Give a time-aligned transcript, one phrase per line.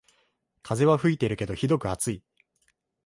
[0.63, 2.23] 風は吹いてるけどひどく暑い